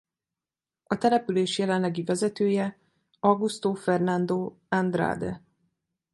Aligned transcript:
A 0.83 0.97
település 0.97 1.57
jelenlegi 1.57 2.03
vezetője 2.03 2.77
Augusto 3.19 3.73
Fernando 3.73 4.53
Andrade. 4.69 5.43